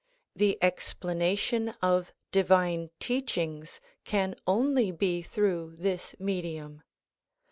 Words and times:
The 0.35 0.57
explanation 0.63 1.75
of 1.79 2.11
divine 2.31 2.89
teachings 2.99 3.79
can 4.03 4.33
only 4.47 4.89
be 4.91 5.21
through 5.21 5.75
this 5.75 6.15
medium. 6.19 6.81